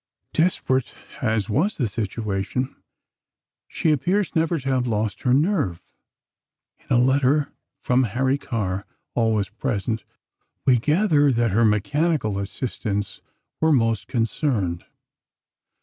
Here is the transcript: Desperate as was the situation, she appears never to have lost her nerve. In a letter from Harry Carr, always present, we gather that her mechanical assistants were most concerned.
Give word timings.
Desperate 0.33 0.95
as 1.21 1.47
was 1.47 1.77
the 1.77 1.87
situation, 1.87 2.75
she 3.67 3.91
appears 3.91 4.35
never 4.35 4.57
to 4.59 4.67
have 4.67 4.87
lost 4.87 5.21
her 5.21 5.31
nerve. 5.31 5.79
In 6.79 6.87
a 6.89 6.99
letter 6.99 7.53
from 7.83 8.05
Harry 8.05 8.39
Carr, 8.39 8.87
always 9.13 9.49
present, 9.49 10.03
we 10.65 10.79
gather 10.79 11.31
that 11.31 11.51
her 11.51 11.65
mechanical 11.65 12.39
assistants 12.39 13.21
were 13.59 13.71
most 13.71 14.07
concerned. 14.07 14.85